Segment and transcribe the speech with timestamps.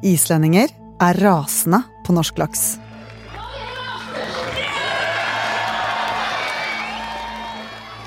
[0.00, 0.70] Islendinger
[1.00, 2.62] er rasende på norsk laks.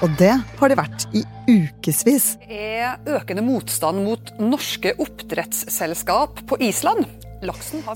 [0.03, 2.33] Og det har de vært i ukevis.
[2.41, 7.05] Det er økende motstand mot norske oppdrettsselskap på Island.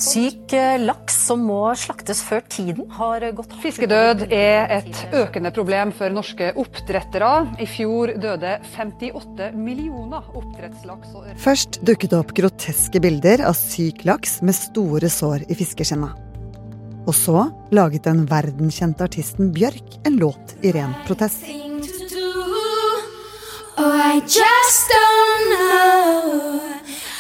[0.04, 5.94] Syk eh, laks som må slaktes før tiden, har gått Fiskedød er et økende problem
[5.96, 7.32] for norske oppdrettere.
[7.64, 11.42] I fjor døde 58 millioner oppdrettslaks og ørret.
[11.42, 16.14] Først dukket det opp groteske bilder av syk laks med store sår i fiskeskinna.
[17.08, 21.48] Og så laget den verdenskjente artisten Bjørk en låt i ren protest.
[23.80, 26.77] Oh, I just don't know.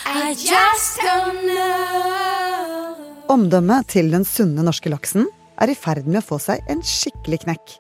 [0.07, 2.95] I just don't know.
[3.27, 5.25] Omdømmet til den sunne norske laksen
[5.59, 7.73] er i ferd med å få seg en skikkelig knekk.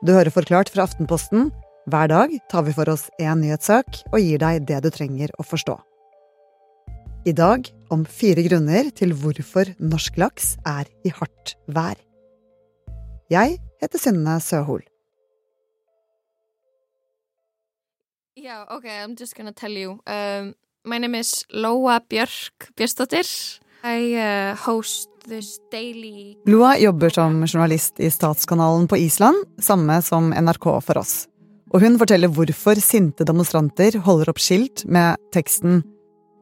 [0.00, 1.50] Du hører Forklart fra Aftenposten.
[1.92, 5.44] Hver dag tar vi for oss én nyhetssak og gir deg det du trenger å
[5.44, 5.76] forstå.
[7.28, 12.00] I dag om fire grunner til hvorfor norsk laks er i hardt vær.
[13.28, 14.86] Jeg heter Synne Søhol.
[18.36, 20.00] Yeah, okay, I'm just gonna tell you.
[20.06, 20.54] Um,
[20.86, 23.26] my name is Loa Björk Bjørsdottir.
[23.86, 30.30] I uh, host this daily Loa jobber som journalist i Statskanalen på Island, samme som
[30.30, 31.26] NRK for oss.
[31.74, 35.82] Og hun forteller hvorfor sinte demonstranter holder opp skilt med teksten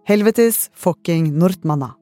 [0.09, 1.95] Helvetes fucking Nordmanna.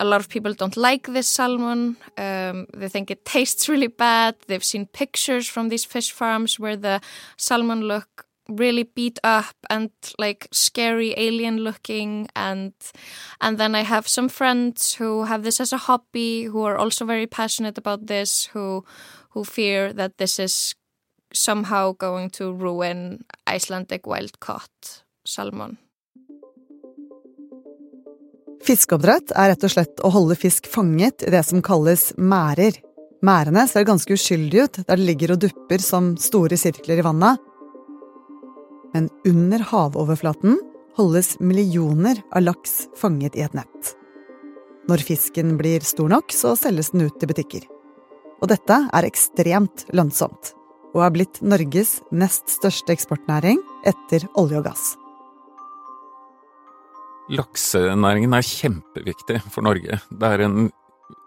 [0.00, 1.96] a lot of people don't like this salmon.
[2.18, 4.34] Um, they think it tastes really bad.
[4.48, 7.00] They've seen pictures from these fish farms where the
[7.36, 12.72] salmon look really beat up and like scary alien looking and
[13.40, 17.04] and then I have some friends who have this as a hobby who are also
[17.04, 18.84] very passionate about this who
[19.30, 20.74] who fear that this is
[21.34, 25.78] somehow going to ruin Icelandic wild caught salmon.
[28.62, 32.76] Fiskeoppdrett er rett og slett å holde fisk fanget i det som kalles mærer.
[33.22, 37.42] Mærene ser ganske uskyldige ut der de ligger og dupper som store sirkler i vannet.
[38.92, 40.58] Men under havoverflaten
[40.96, 43.92] holdes millioner av laks fanget i et nett.
[44.90, 47.68] Når fisken blir stor nok, så selges den ut til butikker.
[48.42, 50.52] Og dette er ekstremt lønnsomt,
[50.92, 54.96] og er blitt Norges nest største eksportnæring etter olje og gass.
[57.32, 60.00] Laksenæringen er kjempeviktig for Norge.
[60.10, 60.72] Det er en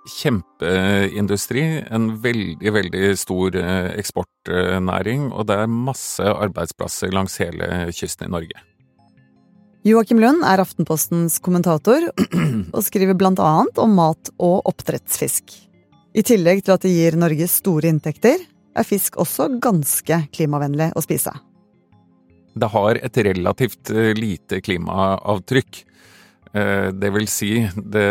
[0.09, 8.29] kjempeindustri, en veldig, veldig stor eh, eksportnæring, og det er masse arbeidsplasser langs hele kysten
[8.29, 8.66] i Norge.
[9.85, 12.07] Joakim Lund er Aftenpostens kommentator,
[12.75, 15.53] og skriver blant annet om mat og oppdrettsfisk.
[16.16, 18.39] I tillegg til at det gir Norge store inntekter,
[18.75, 21.31] er fisk også ganske klimavennlig å spise.
[22.55, 25.81] Det har et relativt eh, lite klimaavtrykk.
[26.55, 28.07] Eh, Det vil si, det,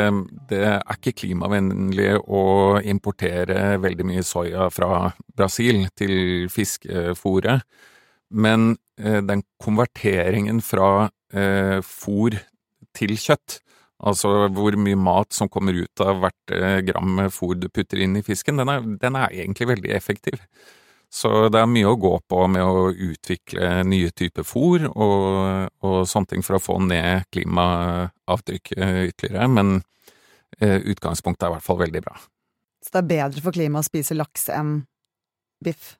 [0.50, 7.64] det er ikke klimavennlig å importere veldig mye soya fra Brasil til fiskefôret,
[8.34, 12.36] men eh, den konverteringen fra eh, fôr
[12.94, 13.60] til kjøtt,
[14.04, 18.26] altså hvor mye mat som kommer ut av hvert gram fôr du putter inn i
[18.26, 20.42] fisken, den er, den er egentlig veldig effektiv.
[21.14, 25.98] Så det er mye å gå på med å utvikle nye typer fôr og, og
[26.10, 29.76] sånne ting for å få ned klimaavtrykket ytterligere, men
[30.58, 32.16] eh, utgangspunktet er i hvert fall veldig bra.
[32.82, 34.80] Så det er bedre for klimaet å spise laks enn
[35.62, 35.94] biff.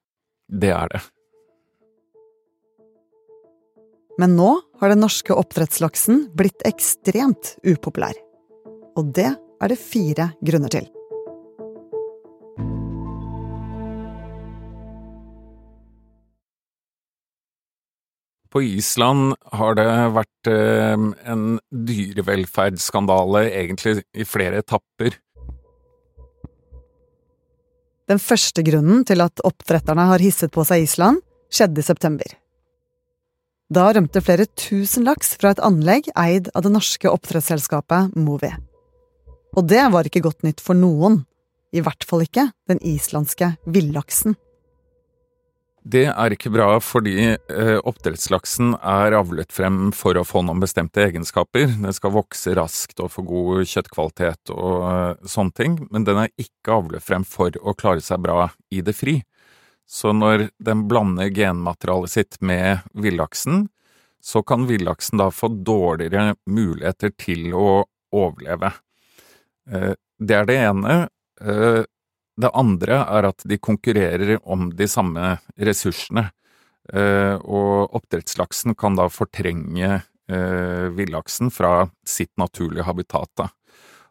[0.50, 1.04] Det er det.
[4.18, 4.50] Men nå
[4.82, 8.18] har den norske oppdrettslaksen blitt ekstremt upopulær.
[8.98, 10.90] Og det er det fire grunner til.
[18.54, 20.94] På Island har det vært eh,
[21.32, 21.44] en
[21.74, 25.16] dyrevelferdsskandale egentlig i flere etapper.
[28.06, 31.18] Den første grunnen til at oppdretterne har hisset på seg Island,
[31.50, 32.36] skjedde i september.
[33.74, 38.52] Da rømte flere tusen laks fra et anlegg eid av det norske oppdrettsselskapet Movi.
[39.58, 41.24] Og det var ikke godt nytt for noen,
[41.74, 44.36] i hvert fall ikke den islandske villaksen.
[45.84, 51.02] Det er ikke bra fordi eh, oppdrettslaksen er avlet frem for å få noen bestemte
[51.04, 51.66] egenskaper.
[51.76, 56.32] Den skal vokse raskt og få god kjøttkvalitet og eh, sånne ting, men den er
[56.40, 59.18] ikke avlet frem for å klare seg bra i det fri.
[59.84, 63.66] Så når den blander genmaterialet sitt med villaksen,
[64.24, 67.82] så kan villaksen da få dårligere muligheter til å
[68.14, 68.72] overleve.
[69.68, 69.92] Eh,
[70.24, 70.94] Det er det ene.
[72.40, 76.28] Det andre er at de konkurrerer om de samme ressursene,
[76.92, 79.90] Eh, og oppdrettslaksen kan da fortrenge
[80.28, 83.46] eh, villaksen fra sitt naturlige habitat.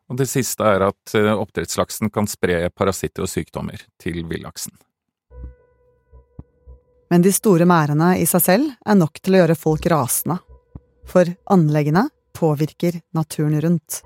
[0.09, 4.73] Og det siste er at eh, oppdrettslaksen kan spre parasitter og sykdommer til villaksen.
[7.13, 10.39] Men de store merdene i seg selv er nok til å gjøre folk rasende.
[11.05, 14.01] For anleggene påvirker naturen rundt.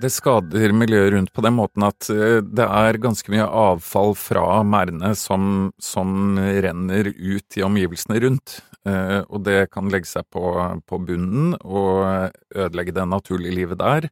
[0.00, 4.62] Det skader miljøet rundt på den måten at eh, det er ganske mye avfall fra
[4.64, 8.60] merdene som, som, renner ut i omgivelsene rundt.
[8.88, 10.54] Eh, og det kan legge seg på,
[10.88, 14.08] på bunnen og ødelegge det naturlige livet der.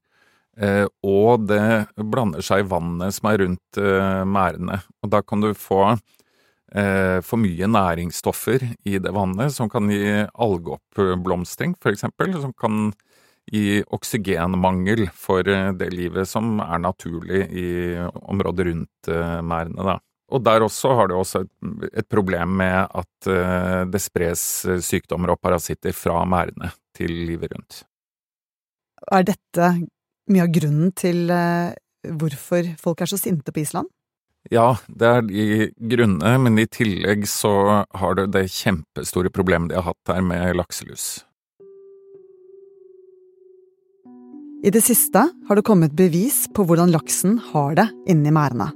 [0.61, 3.83] Eh, og det blander seg i vannet som er rundt
[4.29, 4.83] merdene.
[5.01, 5.97] Og da kan du få
[6.69, 12.91] for mye næringsstoffer i det vannet som kan gi algeoppblomstring, for eksempel, som kan
[13.53, 17.69] i oksygenmangel for eh, det livet som er naturlig i
[18.29, 19.87] området rundt eh, merdene.
[19.89, 19.97] Da.
[20.35, 21.45] Og der også har det også
[21.89, 24.43] et, problem med at uh, det spres
[24.85, 27.79] sykdommer og parasitter fra merdene til livet rundt.
[29.09, 29.71] Er dette
[30.29, 31.33] mye av grunnen til
[32.05, 33.89] hvorfor folk er så sinte på Island?
[34.53, 35.47] Ja, det er de
[35.91, 40.61] grunnene, men i tillegg så har det det kjempestore problemet de har hatt her med
[40.61, 41.09] lakselus.
[44.59, 48.73] I det siste har det kommet bevis på hvordan laksen har det inni merdene.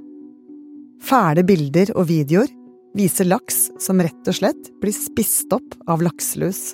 [1.03, 2.47] Fæle bilder og videoer
[2.95, 6.71] viser laks som rett og slett blir spist opp av lakselus.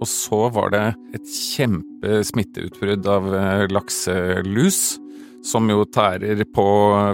[0.00, 0.82] Og så var det
[1.14, 4.98] et kjempesmitteutbrudd av eh, lakselus,
[5.46, 6.66] som jo tærer på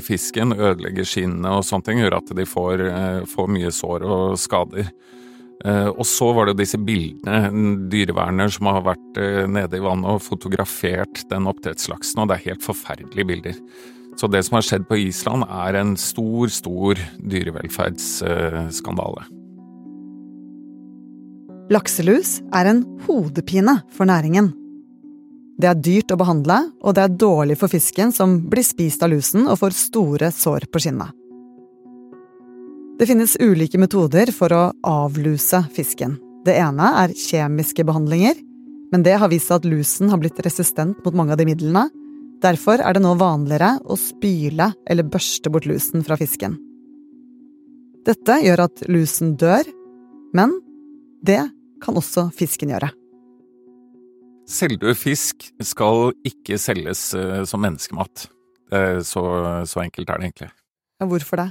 [0.07, 4.41] fisken, ødelegger skinnene og sånne ting, gjør at de får, eh, får mye sår og
[4.41, 4.89] skader.
[5.67, 9.83] Eh, og så var det disse bildene, en dyreverner som har vært eh, nede i
[9.83, 13.57] vannet og fotografert den oppdrettslaksen, og det er helt forferdelige bilder.
[14.17, 19.27] Så det som har skjedd på Island er en stor, stor dyrevelferdsskandale.
[21.75, 24.53] Lakselus er en hodepine for næringen.
[25.59, 29.11] Det er dyrt å behandle, og det er dårlig for fisken som blir spist av
[29.11, 31.26] lusen og får store sår på skinnet.
[32.97, 36.15] Det finnes ulike metoder for å avluse fisken.
[36.49, 38.39] Det ene er kjemiske behandlinger,
[38.89, 41.83] men det har vist seg at lusen har blitt resistent mot mange av de midlene.
[42.41, 46.55] Derfor er det nå vanligere å spyle eller børste bort lusen fra fisken.
[48.09, 49.69] Dette gjør at lusen dør,
[50.33, 50.57] men
[51.21, 51.43] det
[51.85, 52.89] kan også fisken gjøre.
[54.49, 58.31] Selvdød fisk skal ikke selges eh, som menneskemat.
[59.07, 59.21] Så,
[59.71, 60.49] så enkelt er det egentlig.
[60.99, 61.51] Hvorfor det?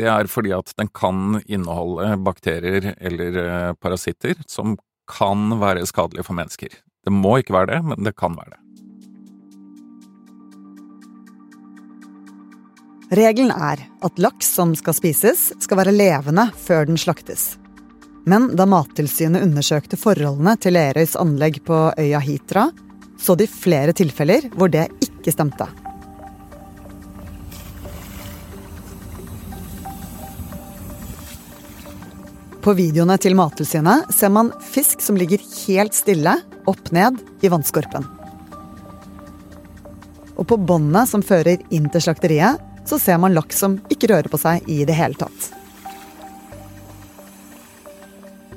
[0.00, 4.78] Det er fordi at den kan inneholde bakterier eller eh, parasitter som
[5.10, 6.72] kan være skadelige for mennesker.
[7.04, 8.60] Det må ikke være det, men det kan være det.
[13.20, 17.56] Regelen er at laks som skal spises, skal være levende før den slaktes.
[18.30, 22.68] Men da Mattilsynet undersøkte forholdene til Lerøys anlegg på øya Hitra,
[23.20, 25.66] så de flere tilfeller hvor det ikke stemte.
[32.60, 36.34] På videoene til Mattilsynet ser man fisk som ligger helt stille,
[36.68, 38.04] opp ned, i vannskorpen.
[40.36, 44.28] Og på båndet som fører inn til slakteriet, så ser man laks som ikke rører
[44.28, 45.48] på seg i det hele tatt.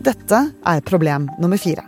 [0.03, 1.85] Dette er problem nummer fire.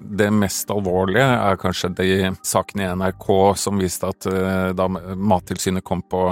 [0.00, 2.08] Det mest alvorlige er kanskje de
[2.46, 3.28] sakene i NRK
[3.60, 6.30] som viste at eh, da Mattilsynet kom på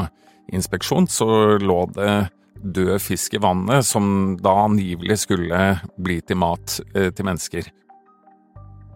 [0.57, 1.29] inspeksjon, så
[1.61, 2.15] lå det
[2.63, 5.63] død fisk i vannet som da angivelig skulle
[5.97, 7.71] bli til mat eh, til mennesker.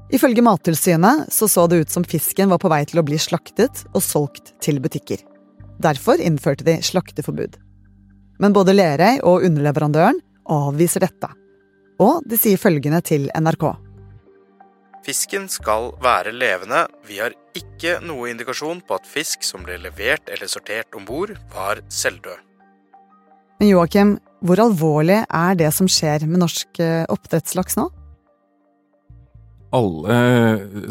[0.09, 3.85] Ifølge Mattilsynet så, så det ut som fisken var på vei til å bli slaktet
[3.93, 5.21] og solgt til butikker.
[5.79, 7.59] Derfor innførte de slakteforbud.
[8.41, 11.29] Men både Lerøy og underleverandøren avviser dette.
[12.01, 13.69] Og de sier følgende til NRK.
[15.05, 16.87] Fisken skal være levende.
[17.07, 21.35] Vi har ikke noe indikasjon på at fisk som ble levert eller sortert om bord,
[21.55, 22.48] var selvdød.
[23.59, 24.11] Men Joakim,
[24.47, 27.89] hvor alvorlig er det som skjer med norsk eh, oppdrettslaks nå?
[29.75, 30.19] Alle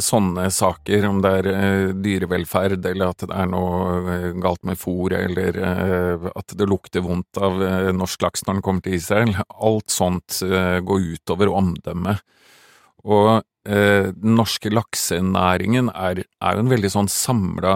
[0.03, 4.77] sånne saker, om det er eh, dyrevelferd eller at det er noe eh, galt med
[4.77, 5.61] fôret eller
[6.27, 7.63] at det lukter vondt av
[7.95, 12.19] norsk laks når den kommer til Israel, alt sånt går utover omdømmet.
[13.07, 17.73] Og den norske laksenæringen er, er jo en veldig sånn samla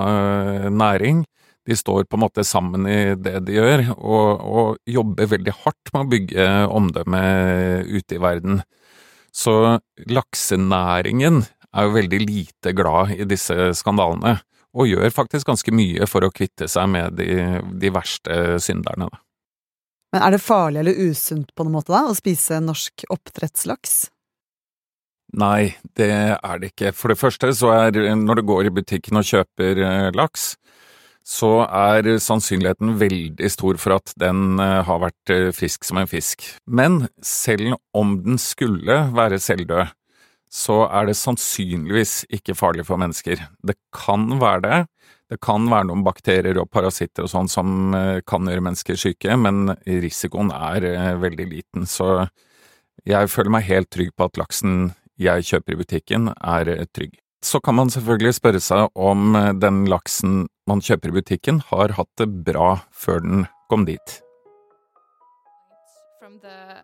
[0.71, 1.25] næring
[1.67, 5.91] de står på en måte sammen i det de gjør, og, og jobber veldig hardt
[5.93, 7.23] med å bygge omdømme
[7.85, 8.61] ute i verden.
[9.31, 9.79] Så
[10.11, 14.39] laksenæringen er jo veldig lite glad i disse skandalene,
[14.71, 19.09] og gjør faktisk ganske mye for å kvitte seg med de, de verste synderne.
[20.11, 24.09] Men er det farlig eller usunt på noen måte da, å spise norsk oppdrettslaks?
[25.39, 26.91] Nei, det er det ikke.
[26.95, 30.55] For det første så er når du går i butikken og kjøper eh, laks,
[31.27, 36.09] så er sannsynligheten veldig stor for at den eh, har vært eh, frisk som en
[36.09, 36.45] fisk.
[36.65, 39.93] Men selv om den skulle være selvdød,
[40.51, 43.39] så er det sannsynligvis ikke farlig for mennesker.
[43.63, 44.79] Det kan være det.
[45.31, 47.93] Det kan være noen bakterier og parasitter og sånn som
[48.27, 51.85] kan gjøre mennesker syke, men risikoen er veldig liten.
[51.87, 52.25] Så
[53.07, 57.17] jeg føler meg helt trygg på at laksen jeg kjøper i butikken, er eh, trygg.
[57.43, 61.97] Så kan man selvfølgelig spørre seg om eh, den laksen man kjøper i butikken, har
[61.97, 64.21] hatt det bra før den kom dit.
[66.21, 66.83] From the,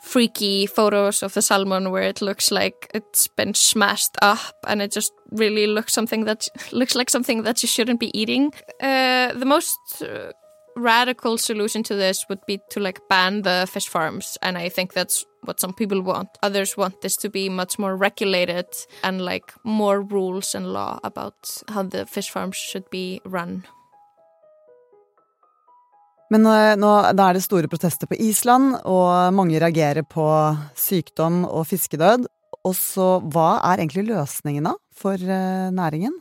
[0.00, 4.92] freaky photos of the salmon where it looks like it's been smashed up and it
[4.92, 8.52] just really looks something that looks like something that you shouldn't be eating.
[8.80, 10.30] Uh, the most uh,
[10.78, 14.92] radical solution to this would be to like ban the fish farms and i think
[14.92, 18.66] that's what some people want others want this to be much more regulated
[19.02, 23.64] and like more rules and law about how the fish farms should be run
[26.28, 30.26] Men eh, nå, da er det store protester på Island, og mange reagerer på
[30.76, 32.28] sykdom og fiskedød.
[32.68, 36.18] Og så, hva er egentlig løsningen da, for eh, næringen?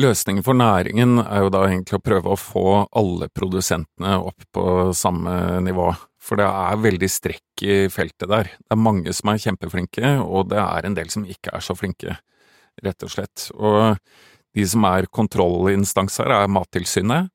[0.00, 2.66] Løsningen for næringen er jo da egentlig å prøve å få
[2.96, 4.64] alle produsentene opp på
[4.96, 5.90] samme nivå.
[6.20, 8.52] For det er veldig strekk i feltet der.
[8.54, 11.76] Det er mange som er kjempeflinke, og det er en del som ikke er så
[11.76, 12.16] flinke,
[12.84, 13.48] rett og slett.
[13.56, 13.98] Og
[14.56, 17.30] de som er kontrollinstanser, er Mattilsynet.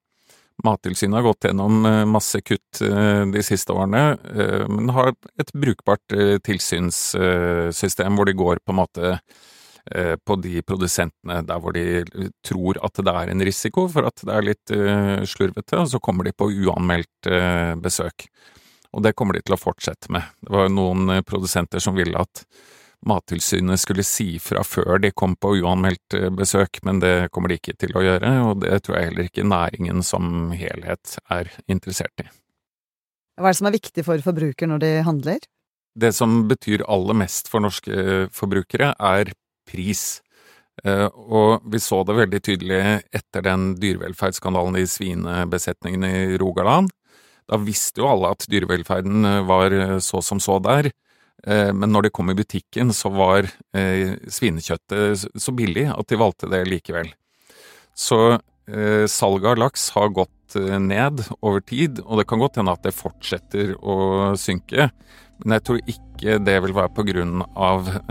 [0.63, 5.51] Mattilsynet har gått gjennom eh, masse kutt eh, de siste årene, eh, men har et
[5.51, 6.15] brukbart
[6.48, 9.17] tilsynssystem hvor de går på en måte
[9.86, 12.04] på de produsentene der hvor de
[12.46, 16.01] tror at det er en risiko for at det er litt uh, slurvete, og så
[16.01, 18.25] kommer de på uanmeldt uh, besøk.
[18.96, 20.25] Og det kommer de til å fortsette med.
[20.42, 22.46] Det var noen produsenter som ville at
[23.06, 27.75] Mattilsynet skulle si fra før de kom på uanmeldt besøk, men det kommer de ikke
[27.77, 32.30] til å gjøre, og det tror jeg heller ikke næringen som helhet er interessert i.
[33.36, 35.46] Hva er det som er viktig for forbruker når de handler?
[35.96, 39.36] Det som betyr aller mest for norske forbrukere, er
[39.67, 40.05] pris.
[40.84, 42.81] Eh, og vi så det veldig tydelig
[43.15, 46.91] etter den dyrevelferdsskandalen i svinebesetningen i Rogaland.
[47.48, 50.91] Da visste jo alle at dyrevelferden eh, var eh, så som så der,
[51.45, 53.45] men når det kom i butikken, så var
[54.34, 57.12] svinekjøttet så billig at de valgte det likevel.
[57.93, 58.39] Så
[59.12, 62.95] salget av laks har gått ned over tid, og det kan godt hende at det
[62.98, 64.88] fortsetter å synke.
[65.44, 67.25] Men jeg tror ikke det vil være pga.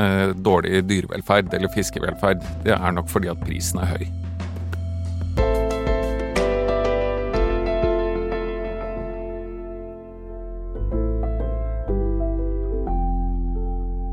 [0.04, 2.45] Eh, dårlig dyrevelferd eller fiskevelferd.
[2.66, 4.07] Det er nok fordi at prisen er høy.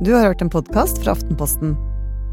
[0.02, 1.76] Du har hørt en podkast fra Aftenposten.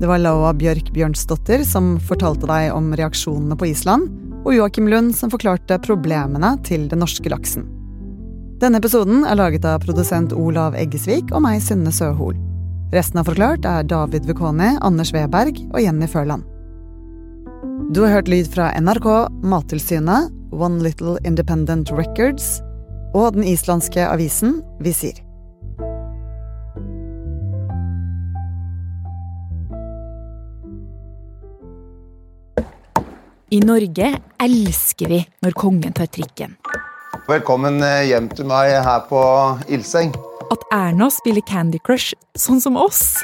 [0.01, 4.07] Det var Laua Bjørk Bjørnsdottir som fortalte deg om reaksjonene på Island,
[4.47, 7.67] og Joakim Lund som forklarte problemene til den norske laksen.
[8.59, 12.35] Denne episoden er laget av produsent Olav Eggesvik og meg, Synne Søhol.
[12.91, 16.43] Resten av Forklart er David Vekoni, Anders Weberg og Jenny Førland.
[17.95, 19.07] Du har hørt lyd fra NRK,
[19.47, 22.59] Mattilsynet, One Little Independent Records
[23.15, 25.23] og den islandske avisen Visir.
[33.55, 34.11] I Norge
[34.43, 36.59] elsker vi når kongen tar trikken.
[37.29, 39.19] Velkommen eh, hjem til meg her på
[39.69, 40.15] Ildseng.
[40.49, 43.19] At Erna spiller Candy Crush sånn som oss.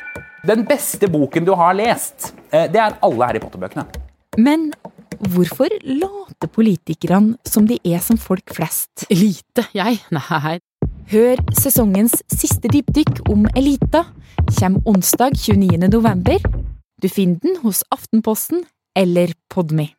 [0.45, 3.87] Den beste boken du har lest, eh, det er alle Harry Potter-bøkene.
[4.37, 4.75] Men
[5.33, 9.07] hvorfor later politikerne som de er som folk flest?
[9.09, 9.65] Elite?
[9.73, 10.03] Jeg?
[10.13, 10.59] Nei.
[11.09, 14.05] Hør sesongens siste dypdykk om Elita.
[14.53, 15.89] Kjem onsdag 29.
[15.89, 16.45] november.
[17.01, 19.95] Du finner den hos Aftenposten eller Podme.